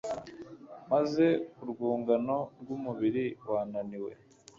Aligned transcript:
maze 0.91 1.25
urwungano 1.61 2.37
rwumubiri 2.61 3.25
wananiwe 3.51 4.11